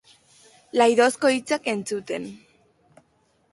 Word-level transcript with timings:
Laidozko 0.81 1.31
hitzak 1.35 1.71
entzuten. 1.75 2.29